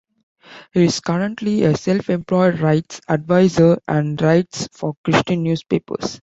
He 0.73 0.85
is 0.85 0.99
currently 0.99 1.61
a 1.61 1.77
self-employed 1.77 2.59
rights 2.59 3.01
adviser 3.07 3.77
and 3.87 4.19
writes 4.19 4.67
for 4.73 4.95
Christian 5.03 5.43
newspapers. 5.43 6.19